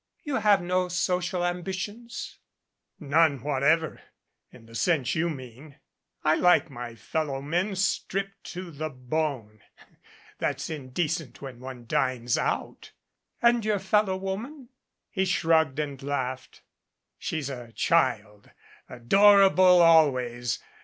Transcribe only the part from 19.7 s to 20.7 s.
always.